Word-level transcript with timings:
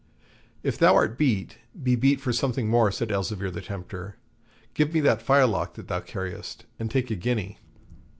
'If 0.63 0.79
thou 0.79 0.95
art 0.95 1.15
beat, 1.15 1.59
be 1.83 1.95
beat 1.95 2.19
for 2.19 2.33
something 2.33 2.67
more,' 2.67 2.91
says 2.91 3.09
Elzevir 3.11 3.51
the 3.51 3.61
tempter. 3.61 4.15
'Give 4.73 4.91
me 4.95 4.99
that 5.01 5.21
firelock 5.21 5.75
that 5.75 5.89
thou 5.89 5.99
carriest, 5.99 6.65
and 6.79 6.89
take 6.89 7.11
a 7.11 7.15
guinea.' 7.15 7.59